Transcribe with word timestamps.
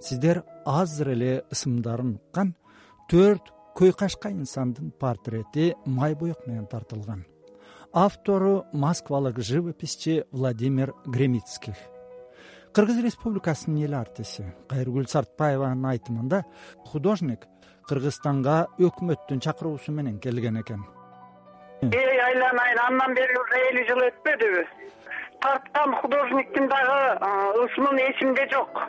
сиздер 0.00 0.42
азыр 0.64 1.08
эле 1.14 1.44
ысымдарын 1.52 2.16
уккан 2.16 2.54
төрт 3.10 3.52
көйкашка 3.74 4.30
инсандын 4.30 4.92
портрети 5.00 5.74
май 5.86 6.14
боек 6.14 6.46
менен 6.46 6.66
тартылган. 6.66 7.24
Автору 7.92 8.66
москвалык 8.72 9.38
живописчи 9.38 10.24
владимир 10.32 10.94
гремицких. 11.06 11.76
Кыргыз 12.72 13.02
республикасынын 13.04 13.84
эл 13.86 13.94
артиси 13.94 14.44
кайыргүл 14.68 15.06
сартбаеванын 15.06 15.86
айтымында 15.92 16.42
художник 16.90 17.46
кыргызстанга 17.88 18.66
өкмөттүн 18.78 19.40
чакыруусу 19.40 19.92
менен 19.92 20.18
келген 20.18 20.58
экен. 20.62 20.82
Эй 21.82 22.18
айланайын 22.28 22.80
андан 22.88 23.14
бери 23.14 23.36
уже 23.38 23.62
элүү 23.70 23.86
жыл 23.90 24.02
өтпөдүбү 24.08 24.64
тарткан 25.44 25.94
художниктин 26.00 26.68
дагы 26.68 27.00
ысымы 27.64 28.00
эсимде 28.10 28.48
жок 28.50 28.80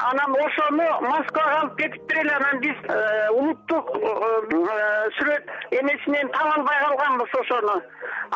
анан 0.00 0.34
ошону 0.46 0.86
москвага 1.00 1.58
алып 1.60 1.76
кетиптир 1.78 2.18
эле 2.22 2.32
анан 2.34 2.60
биз 2.60 2.76
э, 2.88 3.28
улуттук 3.30 3.90
э, 3.96 5.10
сүрөт 5.18 5.52
эмесинен 5.70 6.28
таба 6.36 6.54
албай 6.56 6.80
калганбыз 6.80 7.36
ошону. 7.40 7.76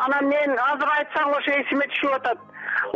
Анан 0.05 0.29
мен 0.29 0.55
азыр 0.59 0.93
айтсаң 0.97 1.35
ошо 1.37 1.57
эсиме 1.61 1.87
түшүп 1.95 2.15
атат. 2.19 2.39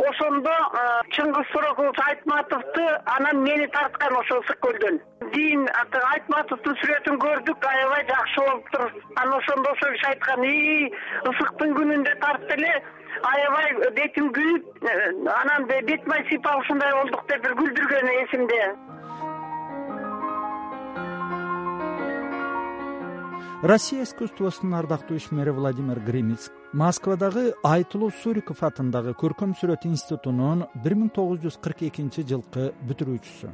Ошондо 0.08 0.50
э, 0.50 0.84
чыңгыз 1.16 1.52
сорокович 1.52 2.00
айтматовду 2.06 2.86
анан 3.16 3.42
мени 3.42 3.66
тарткан 3.66 4.16
ошол 4.16 4.40
ысык 4.44 4.60
көлдөн 4.64 5.00
кийин 5.34 5.68
айтматовдун 6.14 6.76
сүрөтүн 6.80 7.20
көрдүк 7.24 7.68
аябай 7.70 8.06
жакшы 8.10 8.40
болуптур 8.48 8.92
анан 9.16 9.38
ошондо 9.38 9.72
ошол 9.76 9.92
киши 9.92 10.10
айткан 10.12 10.44
ии 10.44 10.92
ысыктын 11.30 11.76
күнүндө 11.78 12.18
тартты 12.24 12.58
эле 12.58 12.74
аябай 13.22 13.92
бетим 13.96 14.32
күйүп 14.34 14.82
э, 14.82 14.94
анан 15.40 15.66
бет 15.68 16.06
май 16.06 16.24
сыйпап 16.28 16.60
ушундай 16.62 16.92
болдук 16.98 17.24
деп 17.28 17.42
бир 17.42 17.54
күлдүргөнү 17.60 18.18
эсимде. 18.24 18.60
Россия 23.64 24.02
искусствосунун 24.02 24.74
ардактуу 24.74 25.16
ишмери 25.16 25.50
владимир 25.50 25.98
гремиц 25.98 26.50
москвадагы 26.72 27.54
айтылуу 27.64 28.10
суриков 28.10 28.62
атындагы 28.62 29.14
көркөм 29.16 29.54
сүрөт 29.56 29.86
институтунун 29.88 30.66
бир 30.84 30.96
миң 31.00 31.08
тогуз 31.16 31.40
жүз 31.46 31.56
кырк 31.64 31.86
экинчи 31.88 32.26
жылкы 32.28 32.72
бүтүрүүчүсү. 32.88 33.52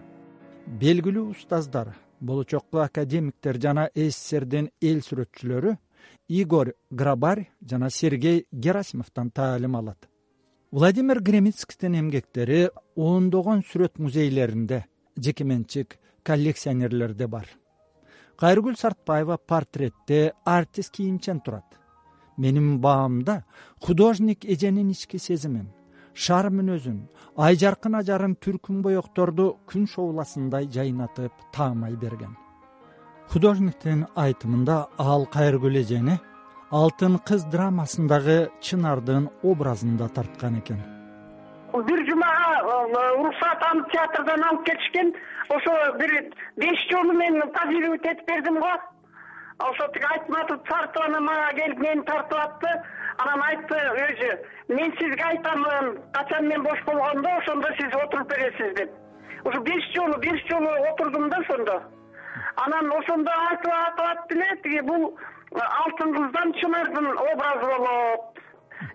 Белгилүү 0.81 1.29
устаздар 1.31 1.93
болочокко 2.21 2.83
академиктер 2.83 3.61
жана 3.63 3.87
сссрдин 3.95 4.71
эл 4.83 5.01
сүрөтчүлөрү 5.07 5.77
игорь 6.29 6.75
грабарь 6.91 7.51
жана 7.61 7.91
сергей 7.91 8.47
герасимовдон 8.53 9.31
таалим 9.31 9.77
алат. 9.77 10.09
Владимир 10.71 11.21
гремицкийдин 11.21 11.99
эмгектери 12.01 12.71
ондогон 12.97 13.63
сүрөт 13.63 13.99
музейлеринде 13.99 14.87
жеке 15.17 15.45
менчик 15.45 15.99
коллекционерлерде 16.23 17.27
бар. 17.27 17.47
Кайыргүл 18.37 18.77
сартбаева 18.77 19.37
портретте 19.37 20.33
артист 20.45 20.93
кийимчен 20.93 21.41
турат. 21.41 21.67
Менин 22.37 22.81
баамда 22.81 23.45
художник 23.81 24.45
эженин 24.45 24.91
ички 24.91 25.19
сезимин 25.19 25.69
шаар 26.15 26.51
мүнөзүн 26.51 27.01
ай 27.47 27.57
жаркын 27.63 27.97
ажарын 28.01 28.37
түркүн 28.45 28.83
боекторду 28.87 29.47
күн 29.71 29.87
шоуласындай 29.95 30.69
жайнатып 30.77 31.33
таамай 31.55 31.97
берген 31.97 32.35
художниктин 33.31 34.01
айтымында 34.19 34.77
ал 34.99 35.25
кайыргүл 35.35 35.77
эжени 35.81 36.17
алтын 36.79 37.19
кыз 37.29 37.45
драмасындагы 37.53 38.39
чынардын 38.67 39.29
образында 39.51 40.09
тарткан 40.17 40.57
экен. 40.61 40.81
Бир 41.89 42.01
жумага 42.09 42.49
э, 42.59 43.05
уруксат 43.21 43.63
аны 43.71 43.85
театрдан 43.93 44.43
алып 44.49 44.65
келишкен 44.67 45.13
ошо 45.57 45.75
бир 46.01 46.15
беш 46.57 46.83
жолу 46.91 47.13
мен 47.21 47.41
позировать 47.59 48.07
этип 48.13 48.27
бердим 48.27 48.59
го. 48.59 48.73
Ошо 49.69 49.87
тиги 49.95 50.11
айтматов 50.15 50.67
тартып 50.69 51.03
анан 51.05 51.25
мага 51.25 51.55
келип 51.61 51.79
мени 51.79 52.03
тартып 52.11 52.39
атты. 52.39 52.75
Анан 53.19 53.47
айтты 53.47 53.79
өзү 54.09 54.33
мен 54.75 54.93
сизге 54.99 55.25
айтамын 55.31 55.95
качан 56.19 56.49
мен 56.49 56.63
бош 56.67 56.83
болгондо 56.87 57.31
ошондо 57.39 57.69
сиз 57.79 57.95
отуруп 58.03 58.29
бересиз 58.35 58.75
деп. 58.75 58.91
Ушу 59.45 59.63
беш 59.63 59.91
жолу 59.95 60.19
беш 60.19 60.47
жолу 60.51 60.75
отурдум 60.91 61.31
да 61.31 61.39
ошондо 61.47 61.81
анан 62.57 62.91
ошондо 62.99 63.31
айтып 63.51 63.73
атып 63.73 64.07
атты 64.07 64.35
эле 64.37 64.57
тиги 64.63 64.81
бул 64.87 65.07
э, 65.11 65.61
алтын 65.61 66.15
кыздан 66.17 66.53
чынардын 66.61 67.09
образы 67.17 67.67
болот. 67.73 68.41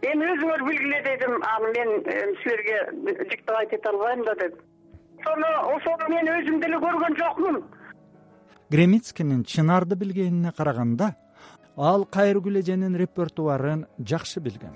Эми 0.01 0.29
өзүңөр 0.33 0.63
билгиле 0.67 1.01
дедим 1.05 1.35
аны 1.53 1.71
мен 1.77 1.89
э, 2.05 2.33
силерге 2.43 3.25
диктовать 3.29 3.73
эте 3.73 3.89
албайм 3.89 4.23
да 4.25 4.35
деп. 4.35 4.61
Ошону 5.19 5.75
ошону 5.75 6.09
мен 6.09 6.31
өзүм 6.37 6.61
деле 6.61 6.77
көргөн 6.77 7.17
жокмун. 7.17 7.63
Гремицкийнин 8.69 9.43
чынарды 9.43 9.95
билгенине 9.95 10.51
караганда 10.51 11.15
ал 11.77 12.05
кайыргүл 12.05 12.59
эженин 12.59 12.95
репертуарын 12.95 13.85
жакшы 13.99 14.39
билген. 14.39 14.73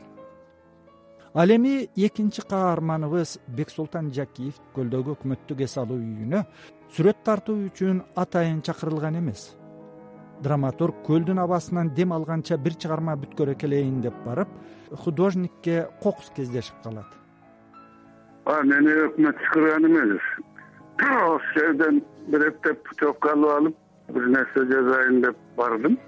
Ал 1.34 1.50
эми 1.50 1.90
экинчи 1.96 2.42
каарманыбыз 2.42 3.40
бексултан 3.48 4.12
жакиев 4.12 4.56
көлдөгү 4.76 5.14
өкмөттүк 5.14 5.62
эс 5.62 5.78
алуу 5.78 5.98
үйүнө 5.98 6.44
сүрөт 6.96 7.24
тартуу 7.24 7.68
үчүн 7.68 8.02
атайын 8.18 8.62
чакырылган 8.66 9.20
эмес. 9.20 9.56
Драматург 10.42 11.04
көлдүн 11.06 11.42
абасынан 11.44 11.92
дем 11.94 12.14
алганча 12.16 12.58
бир 12.58 12.74
чыгарма 12.82 13.16
бүткөрө 13.20 13.56
келейин 13.62 14.00
деп 14.02 14.16
барып 14.26 14.50
художникке 15.04 15.88
кокус 16.02 16.32
кездешип 16.36 16.76
калат. 16.84 17.10
Мени 18.46 18.96
өкмөт 19.06 19.38
чакырган 19.44 19.86
эмес. 19.86 20.24
Осы 21.00 21.54
жерден 21.56 22.02
бир 22.28 22.48
эптеп 22.48 22.82
путевка 22.88 23.36
алып 23.36 23.52
алып 23.58 23.78
бир 24.16 24.28
нерсе 24.38 24.66
жазайын 24.72 25.22
деп 25.28 25.38
бардым. 25.58 26.00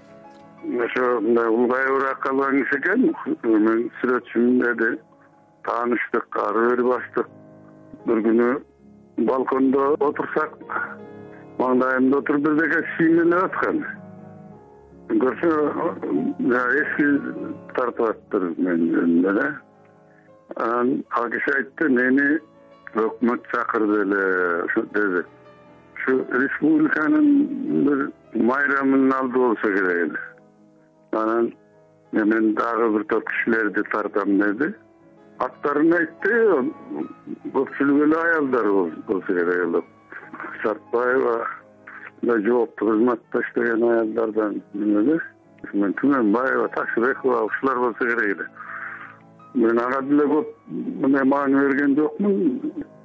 Ошо 0.86 1.20
мындай 1.20 1.48
улгайыбыраак 1.48 2.20
калган 2.26 2.58
киши 2.62 2.80
экен. 2.80 3.14
Мен 3.44 3.88
сүрөтчүмүн 4.00 4.60
деди. 4.64 4.98
Тааныштык 5.62 6.42
ары 6.48 6.68
бери 6.70 6.88
баштык. 6.90 7.28
Бир 8.06 8.22
күнү 8.26 8.50
балкондо 9.18 9.94
отурсак 10.00 10.54
маңдайымда 11.58 12.18
отуруп 12.18 12.46
бирдеке 12.46 12.80
сиймелеп 12.96 13.44
аткан. 13.44 13.82
Көрсө 15.22 15.50
эски 16.80 17.08
тартып 17.76 18.06
атыптыр 18.08 18.48
менин 18.56 18.94
жөнүмдө 18.96 19.34
да. 19.38 19.46
Анан 20.56 20.92
ал 21.18 21.28
киши 21.30 21.54
айтты 21.56 21.88
мени 21.88 22.28
өкмөт 23.04 23.48
чакырды 23.52 24.02
эле 24.06 24.22
ушу 24.66 24.84
деди. 24.96 25.24
Ушу 25.96 26.18
республиканын 26.44 27.28
бир 27.88 28.06
майрамынын 28.34 29.12
алды 29.18 29.38
болсо 29.38 29.74
керек 29.76 30.06
эле. 30.06 30.22
Анан 31.12 31.52
мен 32.12 32.54
дагы 32.54 32.90
бир 32.96 33.04
топ 33.12 33.28
кишилерди 33.28 33.82
тартам 33.92 34.38
деди 34.38 34.74
аттарын 35.46 35.92
айтты 35.96 36.38
көпчүлүгү 37.54 38.06
эле 38.06 38.18
аялдар 38.22 38.68
болсо 39.08 39.26
керек 39.26 39.62
эле 39.66 39.82
сартбаева 40.62 41.36
мындай 42.22 42.44
жооптуу 42.46 42.90
кызматта 42.90 43.42
иштеген 43.46 43.82
аялдардан 43.88 44.60
мен 44.74 45.94
түмөнбаева 46.00 46.68
ташыбекова 46.76 47.44
ушулар 47.48 47.80
болсо 47.86 48.10
керек 48.10 48.36
эле 48.36 48.46
мен 49.54 49.78
ага 49.78 50.00
деле 50.08 50.28
көп 50.34 50.52
мындай 51.04 51.24
маани 51.24 51.64
берген 51.66 51.96
жокмун 51.96 52.38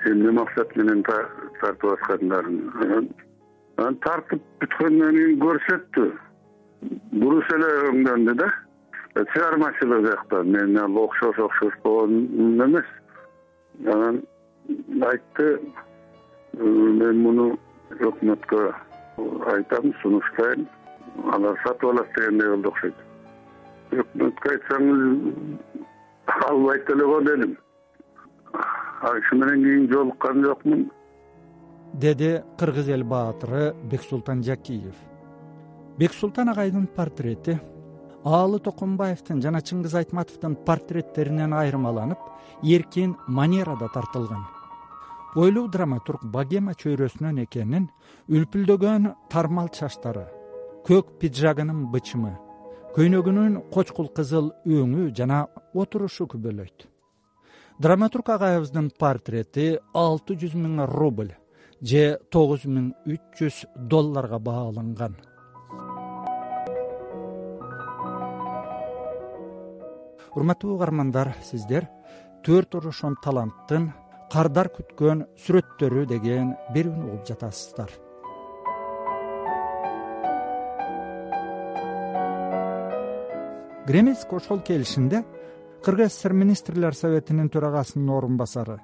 эмне 0.05 0.31
максат 0.31 0.75
менен 0.77 1.03
тартып 1.07 1.89
аткандарын 1.95 2.61
анан 3.77 3.99
тартып 4.05 4.45
бүткөндөн 4.61 5.17
кийин 5.17 5.41
көрсөттү 5.41 6.07
буруш 7.23 7.51
эле 7.57 7.73
өңдөндү 7.89 8.37
да 8.43 8.47
чыгармачылык 9.33 10.05
жактан 10.05 10.51
мен 10.51 10.78
ал 10.78 10.97
окшош 10.97 11.39
окшош 11.39 11.73
болгон 11.83 12.25
эмес. 12.66 12.85
Анан 13.85 14.23
айтты 15.01 15.59
мен 16.53 17.21
муну 17.24 17.57
өкмөткө 17.89 18.74
айтам 19.53 19.94
сунуштайм 20.01 20.68
алар 21.33 21.59
сатып 21.63 21.89
алат 21.91 22.09
дегендей 22.18 22.50
болду 22.50 22.69
окшойт 22.69 22.95
өкмөткө 23.91 24.53
айтсаңыз 24.56 25.01
албайт 26.50 26.89
эле 26.89 27.06
го 27.06 27.21
дедим. 27.21 27.57
Ал 29.01 29.21
киши 29.21 29.36
менен 29.36 29.63
кийин 29.63 29.88
жолуккан 29.94 30.44
жокмун? 30.44 30.91
Деди 31.94 32.41
кыргыз 32.59 32.89
эл 32.89 33.03
баатыры 33.03 33.74
бексултан 33.91 34.44
жакиев. 34.44 34.95
Бексултан 35.97 36.50
агайдын 36.50 36.88
портрети 36.88 37.59
аалы 38.27 38.59
токомбаевдин 38.59 39.39
жана 39.41 39.62
чыңгыз 39.63 39.94
айтматовдун 40.01 40.57
портреттеринен 40.68 41.53
айырмаланып 41.56 42.19
эркин 42.63 43.15
манерада 43.27 43.88
тартылган. 43.94 44.44
Бойлуу 45.35 45.68
драматург 45.71 46.25
богема 46.33 46.74
чөйрөсүнөн 46.81 47.44
экенин 47.45 47.88
үлпүлдөгөн 48.27 49.13
тармал 49.31 49.69
чачтары 49.77 50.25
көк 50.88 51.13
пиджагынын 51.21 51.85
бычымы 51.94 52.33
көйнөгүнүн 52.97 53.62
кочкул 53.71 54.09
кызыл 54.18 54.51
өңү 54.65 55.12
жана 55.15 55.45
отурушу 55.74 56.27
күбөлөйт. 56.33 56.88
Драматург 57.79 58.33
агайыбыздын 58.33 58.89
портрети 59.00 59.77
алты 59.94 60.35
жүз 60.41 60.57
миң 60.57 60.83
рубль 60.89 61.35
же 61.81 62.18
тогуз 62.33 62.65
миң 62.65 62.91
үч 63.06 63.39
жүз 63.39 63.63
долларга 63.77 64.39
бааланган 64.41 65.15
урматтуу 70.38 70.75
угармандар 70.75 71.31
сиздер 71.42 71.88
төрт 72.45 72.75
орошон 72.78 73.16
таланттын 73.24 73.89
кардар 74.31 74.69
күткөн 74.75 75.24
сүрөттөрү 75.44 76.06
деген 76.12 76.51
берүүнү 76.75 77.07
угуп 77.07 77.24
жатасыздар. 77.30 77.89
Гремецк 83.88 84.34
ошол 84.36 84.62
келишинде 84.68 85.24
кыргыз 85.84 86.13
сср 86.19 86.36
министрлер 86.36 86.94
советинин 86.94 87.50
төрагасынын 87.50 88.13
орун 88.18 88.38
басары 88.38 88.78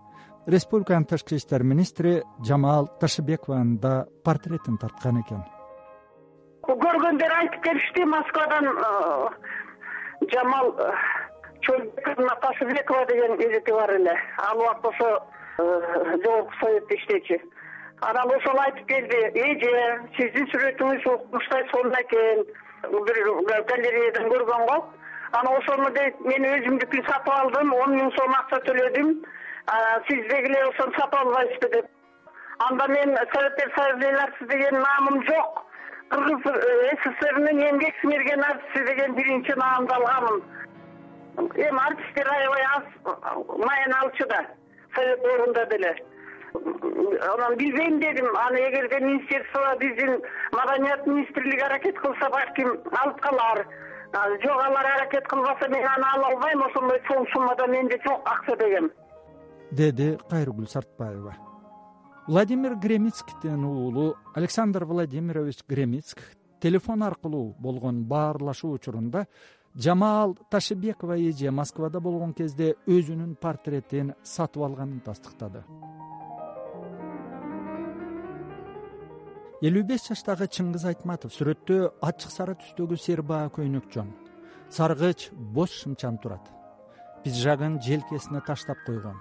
республиканын 0.47 1.05
тышкы 1.05 1.35
иштер 1.35 1.63
министри 1.63 2.21
жамал 2.47 2.87
ташыбекованын 2.99 3.77
да 3.79 4.05
портретин 4.23 4.77
тарткан 4.77 5.21
экен. 5.21 5.43
Көргөндөр 6.63 7.35
айтып 7.39 7.63
келишти 7.63 8.05
москвадан 8.07 8.67
э, 8.67 9.29
жамал 10.31 10.71
э, 11.69 12.27
ташыбекова 12.41 13.05
деген 13.05 13.35
эгети 13.41 13.71
бар 13.71 13.93
эле. 13.95 14.17
Ал 14.37 14.59
убакта 14.59 14.89
ошо 14.89 15.27
э, 15.59 16.17
жогорку 16.23 16.53
советте 16.59 16.95
иштечү. 16.95 17.39
Анан 18.01 18.35
ошол 18.35 18.59
айтып 18.59 18.87
келди. 18.87 19.19
Эже 19.39 20.01
сиздин 20.17 20.47
сүрөтүңүз 20.51 21.07
укмуштай 21.13 21.63
сонун 21.71 21.95
экен 22.01 22.43
бир 22.91 23.63
галереядан 23.69 24.29
көргөн 24.31 24.65
го 24.67 24.77
анан 25.31 25.57
ошону 25.57 25.89
дейт 25.95 26.19
мен 26.21 26.45
өзүмдүкүн 26.45 27.05
сатып 27.07 27.33
алдым 27.33 27.73
он 27.73 27.95
миң 27.97 28.11
сом 28.17 28.33
акча 28.37 28.59
төлөдүм 28.67 29.13
сиздегилер 30.09 30.67
ошону 30.69 30.93
сатып 30.97 31.19
албайсызбы? 31.19 31.69
деп. 31.75 31.85
Анда 32.67 32.87
мен 32.87 33.15
советтер 33.33 33.71
союзунун 33.77 34.49
деген 34.49 34.79
наамым 34.79 35.23
жок. 35.29 35.63
Кыргыз 36.09 36.45
э, 36.45 36.95
сссрнин 37.03 37.63
эмгек 37.69 37.95
сиңирген 38.01 38.43
артисти 38.43 38.85
деген 38.85 39.15
биринчи 39.15 39.55
наамды 39.57 39.93
алганмын 39.93 40.43
эми 41.37 41.79
артисттер 41.87 42.27
аябай 42.29 42.63
аз 42.75 42.85
маяна 43.57 44.01
алчу 44.01 44.25
да. 44.27 44.45
Совет 44.95 45.19
орунда 45.25 45.65
деле. 45.65 45.95
Анан 46.53 47.57
билбейм 47.57 47.99
дедим 47.99 48.27
аны 48.35 48.57
эгерде 48.69 48.99
министерство 48.99 49.75
биздин 49.79 50.21
маданият 50.51 51.05
министрлиги 51.07 51.61
аракет 51.61 51.97
кылса 51.97 52.29
балким 52.29 52.69
алып 52.91 53.19
калар. 53.21 53.65
Жок 54.43 54.59
алар 54.65 54.85
аракет 54.95 55.27
кылбаса 55.27 55.67
мен 55.69 55.85
аны 55.85 56.05
ала 56.15 56.27
албайм 56.27 56.63
ошондой 56.63 57.01
чоң 57.09 57.25
суммада 57.33 57.67
менде 57.67 57.99
жок 58.05 58.21
акча 58.29 58.55
дегем. 58.55 58.91
Деди 59.71 60.17
кайрыгүл 60.29 60.67
сартбаева. 60.67 61.35
Владимир 62.27 62.75
гремицктин 62.75 63.65
уулу 63.65 64.15
александр 64.35 64.85
владимирович 64.85 65.57
гремицк 65.67 66.19
телефон 66.61 67.03
аркылуу 67.03 67.55
болгон 67.59 68.05
баарлашуу 68.05 68.73
учурунда 68.73 69.27
жамаал 69.75 70.37
ташыбекова 70.49 71.17
эже 71.17 71.51
москвада 71.51 71.99
болгон 71.99 72.33
кезде 72.33 72.75
өзүнүн 72.85 73.35
портретин 73.41 74.13
сатып 74.23 74.61
алганын 74.61 74.99
тастыктады. 75.01 75.63
элүү 79.63 79.83
беш 79.87 80.09
жаштагы 80.09 80.45
чыңгыз 80.51 80.85
айтматов 80.85 81.31
сүрөттө 81.33 81.93
ачык 82.03 82.31
сары 82.31 82.53
түстөгү 82.59 82.97
сербаа 82.99 83.47
көйнөк 83.55 83.85
жон 83.93 84.09
саргыч 84.69 85.29
бош 85.55 85.71
шымчан 85.81 86.17
турат 86.17 86.49
пиджагын 87.23 87.79
желкесине 87.79 88.41
таштап 88.45 88.83
койгон 88.85 89.15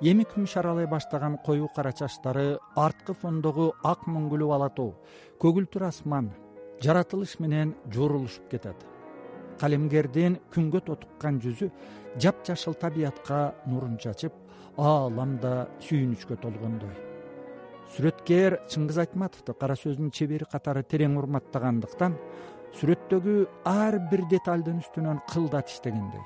эми 0.00 0.24
күмүш 0.24 0.56
аралай 0.56 0.88
баштаган 0.88 1.36
коюу 1.44 1.68
кара 1.76 1.92
чачтары 1.92 2.58
арткы 2.86 3.12
фондогу 3.12 3.74
ак 3.84 4.08
мөңгүлүү 4.08 4.54
ала 4.56 4.70
тоо 4.70 4.96
көгүлтүр 5.44 5.84
асман 5.90 6.32
жаратылыш 6.80 7.38
менен 7.44 7.76
жоорулушуп 7.92 8.48
кетет 8.50 8.93
калемгердин 9.60 10.38
күнгө 10.54 10.80
тотуккан 10.88 11.40
жүзү 11.42 11.70
жапжашыл 12.20 12.76
табиятка 12.80 13.54
нурун 13.66 13.96
чачып 13.98 14.32
аалам 14.76 15.38
да 15.42 15.66
сүйүнүчкө 15.84 16.38
толгондой. 16.42 16.94
Сүрөткер 17.94 18.58
чыңгыз 18.72 18.98
айтматовду 19.04 19.54
кара 19.58 19.76
сөздүн 19.78 20.10
чебери 20.14 20.46
катары 20.50 20.82
терең 20.82 21.18
урматтагандыктан 21.20 22.16
сүрөттөгү 22.80 23.34
ар 23.70 23.98
бир 24.10 24.24
деталдын 24.30 24.80
үстүнөн 24.82 25.20
кылдат 25.30 25.70
иштегендей. 25.70 26.24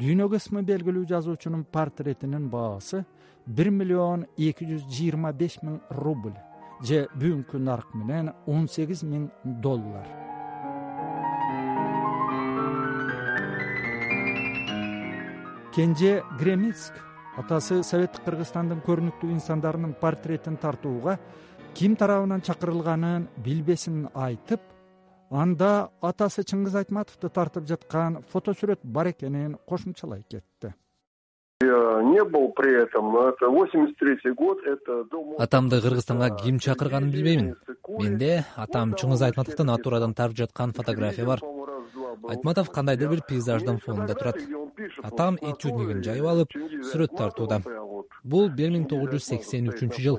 Дүйнөгө 0.00 0.40
ысмы 0.40 0.62
белгилүү 0.68 1.06
жазуучунун 1.08 1.64
портретинин 1.72 2.48
баасы 2.52 3.04
бир 3.46 3.70
миллион 3.70 4.26
эки 4.36 4.68
жүз 4.68 4.88
жыйырма 4.88 5.32
беш 5.36 5.58
миң 5.62 5.80
рубль 6.02 6.36
же 6.82 7.06
бүгүнкү 7.14 7.60
нарк 7.60 7.94
менен 7.94 8.32
он 8.46 8.68
сегиз 8.68 9.04
миң 9.06 9.28
доллар 9.44 10.08
кенже 15.74 16.22
гремицк 16.38 16.92
атасы 17.40 17.80
советтик 17.82 18.26
кыргызстандын 18.26 18.82
көрүнүктүү 18.84 19.30
инсандарынын 19.32 19.94
портретин 20.00 20.58
тартууга 20.60 21.16
ким 21.74 21.96
тарабынан 21.96 22.44
чакырылганын 22.44 23.24
билбесин 23.44 24.10
айтып 24.12 24.60
анда 25.30 25.88
атасы 26.04 26.44
чыңгыз 26.44 26.76
айтматовду 26.82 27.30
тартып 27.32 27.64
жаткан 27.70 28.20
фото 28.28 28.52
сүрөт 28.52 28.84
бар 28.84 29.14
экенин 29.14 29.56
кошумчалай 29.66 30.24
кетти. 30.28 30.74
Я 31.62 32.02
не 32.02 32.22
был 32.24 32.52
при 32.52 32.82
этом 32.82 33.12
но 33.12 33.28
это 33.30 33.48
восемьдесят 33.48 33.96
третий 33.96 34.32
год 34.32 34.58
это 34.66 35.06
атамды 35.38 35.80
кыргызстанга 35.80 36.36
ким 36.36 36.58
чакырганын 36.58 37.10
билбеймин. 37.10 37.56
менде 37.88 38.44
атам 38.56 38.92
чыңгыз 38.92 39.24
айтматовдун 39.24 39.68
натурадан 39.68 40.12
тартып 40.12 40.36
жаткан 40.36 40.72
фотография 40.72 41.24
бар. 41.24 41.40
айтматов 42.28 42.70
кандайдыр 42.70 43.08
бир 43.08 43.22
пейзаждын 43.28 43.78
фонунда 43.78 44.14
турат 44.14 44.36
атам 45.02 45.38
этюднигин 45.40 46.02
жайып 46.02 46.26
алып 46.32 46.56
сүрөт 46.90 47.16
тартууда. 47.16 47.62
бул 48.24 48.50
бир 48.50 48.70
миң 48.70 48.88
тогуз 48.88 49.10
жүз 49.14 49.24
сексен 49.32 49.68
үчүнчү 49.72 50.02
жыл 50.06 50.18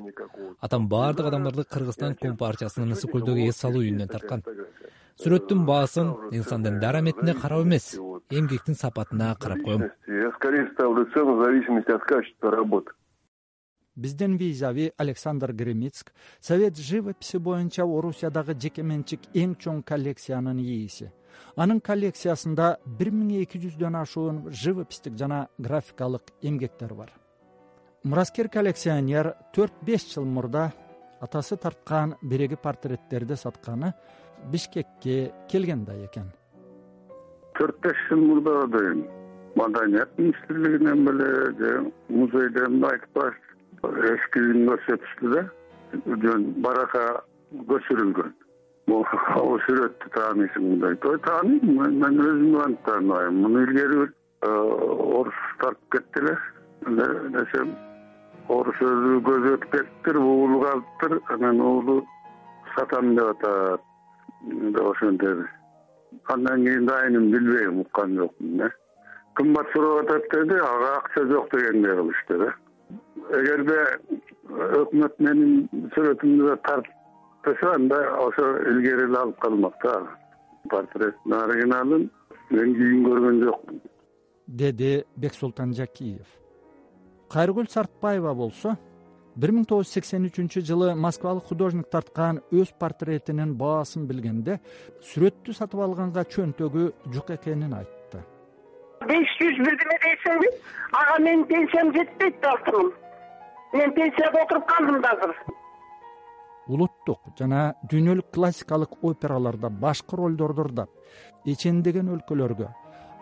атам 0.60 0.88
баардык 0.88 1.26
адамдарды 1.26 1.64
кыргызстан 1.64 2.16
компартиясынын 2.22 2.96
ысык 2.96 3.12
көлдөгү 3.12 3.48
эс 3.50 3.64
алуу 3.66 3.84
үйүнөн 3.84 4.10
тарткан. 4.16 4.44
сүрөттүн 5.22 5.66
баасын 5.66 6.08
инсандын 6.32 6.80
дараметине 6.80 7.34
карап 7.34 7.64
эмес 7.66 7.96
эмгектин 8.30 8.76
сапатына 8.76 9.36
карап 9.40 9.62
коем. 9.64 9.82
Я 10.08 10.32
скорее 10.32 10.68
ставлю 10.74 11.06
цену 11.14 11.38
в 11.38 11.46
зависимости 11.46 11.92
от 11.92 12.04
качества 12.04 12.52
работы. 12.52 12.92
Биздин 13.96 14.38
визави 14.38 14.92
александр 14.98 15.54
гремицк 15.54 16.14
совет 16.40 16.78
живописи 16.78 17.38
боюнча 17.38 17.84
орусиядагы 17.84 18.56
жеке 18.60 18.82
менчик 18.82 19.20
эң 19.36 19.54
чоң 19.56 19.84
коллекциянын 19.84 20.58
ээси 20.58 21.12
анын 21.56 21.82
коллекциясында 21.82 22.78
бир 23.00 23.12
миң 23.12 23.42
эки 23.42 23.60
жүздөн 23.60 24.00
ашуун 24.02 24.46
живописдик 24.52 25.18
жана 25.18 25.48
графикалык 25.58 26.34
эмгектер 26.42 26.94
бар. 26.94 27.12
Мураскер 28.04 28.50
коллекционер 28.50 29.34
төрт 29.56 29.74
беш 29.82 30.08
жыл 30.14 30.26
мурда 30.26 30.72
атасы 31.22 31.56
тарткан 31.58 32.16
биреги 32.22 32.56
портреттерди 32.56 33.36
сатканы 33.36 33.94
бишкекке 34.52 35.32
келген 35.50 35.86
да 35.86 35.96
экен 36.06 36.32
төрт 37.58 37.80
беш 37.82 37.98
жыл 38.10 38.22
мурда 38.28 38.68
дейм 38.78 39.06
маданият 39.56 40.18
министрлигинен 40.18 41.06
беле 41.06 41.30
же 41.60 41.92
музейден 42.10 42.84
айтпаш 42.92 43.36
эски 44.14 44.44
үйүн 44.44 44.68
көрсөтүштү 44.70 45.34
да 45.36 45.44
барака 46.66 47.06
көчүрүлгөн 47.72 48.34
бул 48.88 49.06
сүрөттү 49.66 50.12
тааныйсыңбы 50.18 50.80
дейт 50.84 51.24
тааныйм 51.28 51.80
мен 52.02 52.20
өзүм 52.26 52.60
кантип 52.60 52.86
тааныбайм 52.90 53.42
муну 53.46 53.64
илгери 53.64 54.00
бир 54.02 54.12
э, 54.42 54.50
орус 54.50 55.40
тартып 55.62 55.92
кетти 55.96 56.24
эле 56.24 57.08
десем 57.38 57.74
орус 58.52 58.82
өзү 58.84 59.22
көзү 59.30 59.54
өтүп 59.58 59.72
кетиптир 59.72 60.20
уулу 60.20 60.60
калыптыр. 60.66 61.20
Анан 61.36 61.62
уулу 61.62 62.04
сатам 62.76 63.16
деп 63.16 63.30
атат 63.36 63.82
деп 64.44 64.82
ошентеди 64.84 65.48
андан 66.28 66.66
кийин 66.66 66.86
дайынын 66.86 67.32
билбейм 67.32 67.80
уккан 67.82 68.18
жокмун 68.18 68.62
э. 68.68 68.70
Кымбат 69.36 69.72
сурап 69.74 70.10
атат 70.10 70.28
деди 70.34 70.60
ага 70.60 70.98
акча 70.98 71.26
жок 71.32 71.50
дегендей 71.52 71.96
кылышты 71.96 72.38
да 72.38 72.54
эгерде 73.40 73.80
өкмөт 74.82 75.20
менин 75.20 75.90
сүрөтүмдү 75.96 76.58
тартып 76.68 77.03
анда 77.46 77.98
ошо 78.20 78.58
илгери 78.70 79.04
эле 79.04 79.18
алып 79.18 79.40
калмак 79.40 79.76
да 79.84 80.02
портреттин 80.70 81.34
оригиналын 81.34 82.10
мен 82.50 82.74
кийин 82.76 83.04
көргөн 83.06 83.44
жокмун. 83.44 83.82
Деди 84.48 85.04
бексултан 85.18 85.74
жакиев. 85.74 86.28
Кайрыгүл 87.30 87.68
сартбаева 87.70 88.34
болсо 88.34 88.78
бир 89.36 89.52
миң 89.52 89.66
тогуз 89.66 89.88
жүз 89.88 89.94
сексен 89.98 90.28
үчүнчү 90.30 90.62
жылы 90.62 90.94
москвалык 90.96 91.48
художник 91.50 91.90
тарткан 91.90 92.42
өз 92.52 92.74
портретинин 92.80 93.56
баасын 93.58 94.06
билгенде 94.08 94.60
сүрөттү 95.12 95.56
сатып 95.58 95.82
алганга 95.82 96.24
чөнтөгү 96.24 96.92
жок 97.16 97.32
экенин 97.38 97.74
айтты. 97.74 98.22
Беш 99.10 99.34
жүз 99.40 99.58
бирдеме 99.66 99.98
дейсиңби 100.06 100.54
ага 100.92 101.18
менин 101.20 101.46
пенсиям 101.50 101.92
жетпейт 101.98 102.40
да 102.42 102.54
алты 102.54 102.78
миң 102.78 102.94
мен 103.74 103.94
пенсияда 103.98 104.44
отуруп 104.44 104.68
калдым 104.70 105.02
да 105.02 105.18
азыр 105.18 105.36
улуттук 106.68 107.34
жана 107.40 107.74
дүйнөлүк 107.90 108.32
классикалык 108.34 108.98
операларда 109.04 109.70
башкы 109.70 110.18
ролдорду 110.18 110.64
ырдап 110.64 110.90
эчендеген 111.46 112.10
өлкөлөргө. 112.16 112.70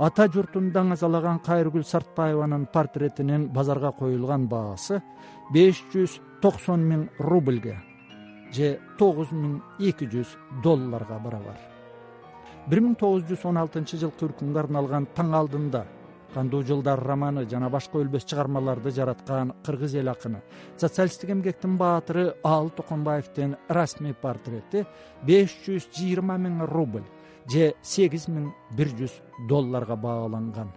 Ата 0.02 0.28
журтун 0.34 0.72
даңазалаган 0.74 1.42
кайыргүл 1.46 1.84
сартбаеванын 1.86 2.68
портретинин 2.74 3.50
базарга 3.54 3.92
коюлган 3.92 4.48
баасы 4.50 5.02
беш 5.54 5.84
жүз 5.94 6.20
токсон 6.42 6.86
миң 6.90 7.08
рубльге 7.20 7.76
же 8.54 8.80
тогуз 9.00 9.32
миң 9.32 9.60
эки 9.80 10.08
жүз 10.10 10.38
долларга 10.64 11.20
барабар. 11.20 11.60
бир 12.68 12.82
миң 12.82 12.96
тогуз 12.96 13.24
жүз 13.30 13.46
он 13.46 13.58
алтынчы 13.58 13.98
жылкы 13.98 14.26
үркүнгө 14.30 14.60
арналган 14.60 15.08
таң 15.16 15.34
алдында 15.34 15.86
кандуу 16.34 16.64
жылдар 16.64 17.00
романы 17.00 17.46
жана 17.50 17.70
башка 17.70 18.00
өлбөс 18.00 18.26
чыгармаларды 18.26 18.92
жараткан 18.92 19.54
кыргыз 19.66 19.96
эл 19.96 20.10
акыны 20.10 20.42
социалисттик 20.78 21.30
эмгектин 21.30 21.78
баатыры 21.78 22.36
аалы 22.44 22.70
токонбаевдин 22.78 23.58
расмий 23.70 24.14
портрети 24.14 24.86
беш 25.24 25.58
жүз 25.66 25.90
жыйырма 25.98 26.38
миң 26.38 26.66
рубль 26.72 27.08
же 27.50 27.74
сегиз 27.82 28.28
миң 28.30 28.52
бир 28.78 28.92
жүз 29.00 29.18
долларга 29.50 29.96
бааланган. 29.96 30.72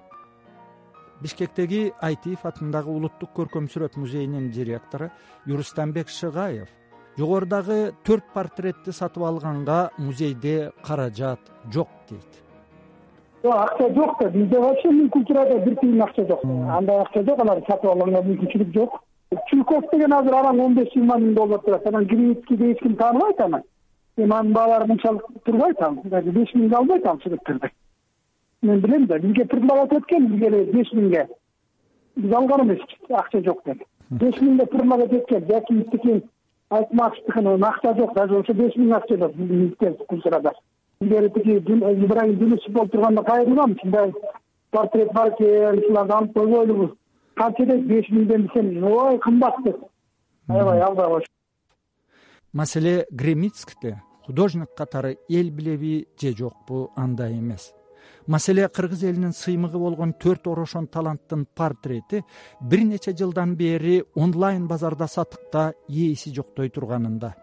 Бишкектеги 1.23 1.93
айтиев 2.03 2.45
атындагы 2.45 2.91
улуттук 2.91 3.31
көркөм 3.37 3.69
сүрөт 3.73 3.97
музейинин 3.97 4.51
директору 4.53 5.11
юрустамбек 5.47 6.11
шыгаев 6.11 6.69
жогорудагы 7.17 7.95
төрт 8.05 8.33
портретти 8.35 8.93
сатып 8.93 9.23
алганга 9.23 9.91
музейде 9.99 10.73
каражат 10.83 11.41
жок 11.73 11.89
дейт 12.11 12.44
акча 13.53 13.95
жок 13.95 14.17
да. 14.21 14.29
Бизде 14.31 14.59
вообще 14.59 15.09
культурада 15.09 15.59
бир 15.59 15.77
тыйын 15.77 16.03
акча 16.03 16.27
жок. 16.27 16.45
Андай 16.45 17.01
акча 17.01 17.23
жок 17.23 17.39
аларды 17.39 17.67
сатып 17.69 17.91
алганга 17.91 18.23
мүмкүнчүлүк 18.23 18.73
жок. 18.75 19.01
Чулков 19.51 19.85
деген 19.93 20.13
азыр 20.13 20.35
араң 20.35 20.61
он 20.65 20.75
беш 20.75 20.93
жыйырма 20.95 21.19
миң 21.19 21.35
доллар 21.35 21.61
турат. 21.61 21.87
Анан 21.87 22.05
гримицкийди 22.07 22.73
эч 22.73 22.83
ким 22.83 22.97
тааныбайт 22.97 23.41
аны. 23.41 23.63
Эми 24.17 24.33
анын 24.33 24.53
баалары 24.53 24.87
мынчалык 24.87 25.25
турбайт 25.45 25.83
ал 25.83 25.97
даже 26.05 26.31
беш 26.31 26.55
миңге 26.55 26.77
албайт 26.77 27.07
ал 27.07 27.19
сүрөттөрдү 27.25 27.71
мен 28.63 28.81
билем 28.81 29.07
да 29.07 29.19
бизге 29.19 29.45
предлагать 29.45 29.93
эткен 29.93 30.27
бизге 30.27 30.47
эле 30.47 30.65
беш 30.73 30.93
миңге. 30.93 31.27
Биз 32.17 32.33
алган 32.33 32.69
эмеспиз 32.69 33.11
акча 33.11 33.43
жок 33.43 33.63
деп. 33.65 33.83
Беш 34.11 34.41
миңге 34.41 34.67
предлагать 34.67 35.13
эткен 35.13 35.45
жакиевдикин 35.49 36.23
айтматовдикин 36.71 37.65
акча 37.65 37.95
жок. 37.95 38.15
Даже 38.15 38.39
ошо 38.39 38.55
беш 38.55 38.77
миң 38.77 38.95
акча 38.97 39.17
жок 39.19 40.07
культурада 40.07 40.53
илгери 41.01 41.31
тиги 41.31 41.57
ибраим 42.05 42.39
жунусов 42.39 42.73
болуп 42.73 42.93
турганда 42.93 43.23
кайрылгам 43.23 43.73
ушундай 43.73 44.13
портрет 44.71 45.13
бар 45.13 45.29
экен 45.29 45.79
ушуларды 45.79 46.13
алып 46.13 46.35
койбойлубуз 46.35 46.91
канча 47.35 47.67
дейт 47.67 47.87
беш 47.87 48.11
миңден 48.11 48.49
десем 48.49 48.85
ой 48.85 49.19
кымбат 49.19 49.63
деп 49.65 49.79
аябай 50.49 50.81
албай 50.81 51.07
коюшту 51.07 51.33
маселе 52.53 53.07
гремицкте 53.11 54.03
художник 54.27 54.69
катары 54.77 55.19
эл 55.29 55.51
билеби 55.51 56.07
же 56.21 56.35
жокпу 56.37 56.91
андай 56.97 57.33
эмес. 57.33 57.73
Маселе 58.27 58.69
кыргыз 58.69 59.05
элинин 59.05 59.33
сыймыгы 59.33 59.79
болгон 59.79 60.15
төрт 60.15 60.47
орошон 60.47 60.87
таланттын 60.87 61.47
портрети 61.55 62.25
бир 62.61 62.81
нече 62.85 63.13
жылдан 63.13 63.55
бери 63.57 64.05
онлайн 64.15 64.67
базарда 64.67 65.07
сатыкта 65.07 65.75
ээси 65.89 66.35
жоктой 66.35 66.71
турганында 66.71 67.35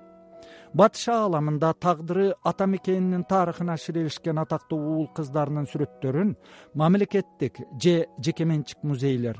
батыш 0.73 1.07
ааламында 1.11 1.73
тагдыры 1.85 2.27
ата 2.43 2.67
мекенинин 2.67 3.23
тарыхына 3.23 3.77
ширелишкен 3.77 4.41
атактуу 4.43 4.79
уул 4.79 5.07
кыздарынын 5.17 5.69
сүрөттөрүн 5.71 6.35
мамлекеттик 6.81 7.63
же 7.83 7.95
жеке 8.25 8.45
менчик 8.45 8.83
музейлер 8.83 9.39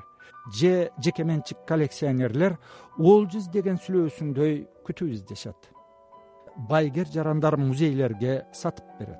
же 0.60 0.90
жеке 1.04 1.24
менчик 1.24 1.58
коллекционерлер 1.68 2.58
олжу 2.98 3.40
издеген 3.40 3.80
сүлөөсүндөй 3.86 4.66
күтүп 4.88 5.14
издешет 5.18 5.72
байгер 6.70 7.08
жарандар 7.08 7.58
музейлерге 7.58 8.46
сатып 8.54 8.86
берет. 9.00 9.20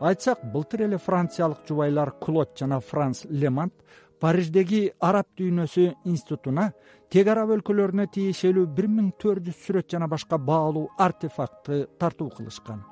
Айтсак 0.00 0.44
былтыр 0.52 0.86
эле 0.86 0.98
франциялык 0.98 1.66
жубайлар 1.68 2.12
клод 2.20 2.56
жана 2.58 2.80
франс 2.80 3.26
лемант 3.28 3.74
париждеги 4.20 4.92
араб 5.00 5.26
дүйнөсү 5.38 5.86
институтуна 6.04 6.70
тег 7.10 7.28
араб 7.32 7.54
өлкөлөрүнө 7.56 8.06
тиешелүү 8.14 8.66
бир 8.76 8.88
миң 8.92 9.12
төрт 9.20 9.46
жүз 9.48 9.60
сүрөт 9.64 9.90
жана 9.90 10.08
башка 10.08 10.38
баалуу 10.38 10.90
артефактты 10.98 11.86
тартуу 11.98 12.28
кылышкан. 12.36 12.84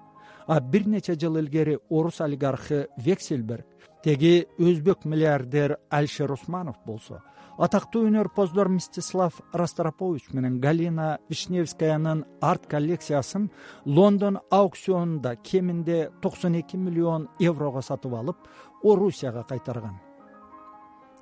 А 0.46 0.60
бир 0.60 0.86
нече 0.88 1.14
жыл 1.14 1.36
илгери 1.38 1.78
орус 1.90 2.20
олигархы 2.20 2.86
вексельберг 2.96 3.66
теги 4.02 4.46
өзбек 4.58 5.04
миллиардер 5.04 5.76
алишер 5.90 6.32
усманов 6.32 6.76
болсо 6.86 7.20
атактуу 7.58 8.06
өнөрпоздор 8.08 8.68
мстислав 8.70 9.40
растропович 9.52 10.30
менен 10.32 10.60
галина 10.60 11.18
вишневскаянын 11.28 12.24
арт 12.40 12.66
коллекциясын 12.66 13.50
лондон 13.84 14.38
аукционунда 14.50 15.36
кеминде 15.36 16.10
токсон 16.22 16.54
эки 16.54 16.76
миллион 16.76 17.28
еврого 17.38 17.80
сатып 17.80 18.14
алып 18.14 18.36
орусияга 18.82 19.42
кайтарган 19.42 19.98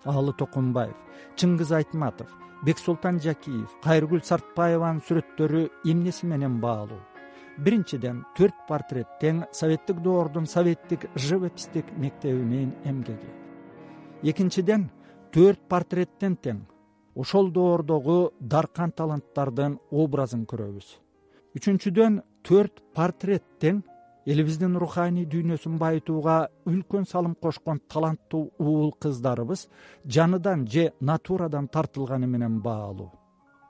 аалы 0.06 0.32
токонбаев 0.38 0.96
чыңгыз 1.36 1.72
айтматов 1.78 2.30
бексултан 2.64 3.20
жакиев 3.20 3.74
кайыргүл 3.84 4.22
сартбаеванын 4.24 5.02
сүрөттөрү 5.08 5.62
эмнеси 5.92 6.26
менен 6.26 6.60
баалуу? 6.60 7.00
Биринчиден 7.56 8.22
төрт 8.36 8.56
портрет 8.68 9.08
тең 9.20 9.44
советтик 9.52 10.02
доордун 10.04 10.46
советтик 10.46 11.08
живописьтик 11.16 11.86
мектебинин 11.96 12.74
эмгеги. 12.84 13.30
Экинчиден 14.22 14.90
төрт 15.32 15.60
портреттен 15.68 16.36
тең 16.36 16.62
ошол 17.16 17.50
доордогу 17.50 18.32
даркан 18.40 18.92
таланттардын 18.92 19.78
образын 19.90 20.44
көрөбүз. 20.48 20.86
Үчүнчүдөн 21.56 22.20
төрт 22.44 22.82
портрет 22.94 23.44
тең 23.60 23.82
элибиздин 24.26 24.74
руханий 24.76 25.24
дүйнөсүн 25.30 25.76
байытууга 25.78 26.48
үлкөн 26.66 27.06
салым 27.06 27.36
кошкон 27.38 27.78
таланттуу 27.92 28.50
уул 28.58 28.90
кыздарыбыз 29.02 29.68
жаныдан 30.04 30.66
же 30.66 30.92
натурадан 31.00 31.68
тартылганы 31.68 32.26
менен 32.26 32.60
баалуу. 32.60 33.12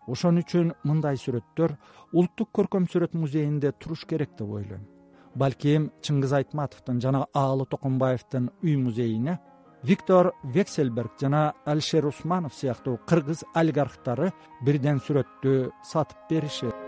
Ошон 0.06 0.40
үчүн 0.40 0.72
мындай 0.84 1.20
сүрөттөр 1.20 1.76
улуттук 2.12 2.52
көркөм 2.56 2.86
сүрөт 2.88 3.12
музейинде 3.14 3.72
туруш 3.72 4.06
керек 4.08 4.32
деп 4.38 4.48
ойлойм. 4.48 4.86
Балким 5.34 5.90
чыңгыз 6.00 6.32
айтматовдун 6.40 7.02
жана 7.04 7.26
аалы 7.34 7.66
токонбаевдин 7.66 8.48
үй 8.62 8.76
музейине 8.80 9.38
виктор 9.82 10.32
вексельберг 10.42 11.20
жана 11.20 11.52
алишер 11.66 12.06
усманов 12.06 12.54
сыяктуу 12.54 12.96
кыргыз 13.06 13.44
олигархтары 13.54 14.32
бирден 14.64 15.04
сүрөттү 15.04 15.70
сатып 15.84 16.28
беришет 16.30 16.85